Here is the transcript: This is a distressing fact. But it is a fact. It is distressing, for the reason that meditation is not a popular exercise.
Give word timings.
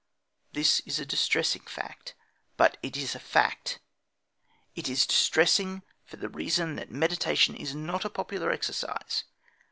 This 0.53 0.79
is 0.79 0.97
a 0.97 1.05
distressing 1.05 1.61
fact. 1.61 2.15
But 2.57 2.77
it 2.81 2.97
is 2.97 3.13
a 3.13 3.19
fact. 3.19 3.77
It 4.73 4.89
is 4.89 5.05
distressing, 5.05 5.83
for 6.05 6.17
the 6.17 6.27
reason 6.29 6.75
that 6.77 6.89
meditation 6.89 7.55
is 7.55 7.75
not 7.75 8.03
a 8.03 8.09
popular 8.09 8.49
exercise. 8.51 9.25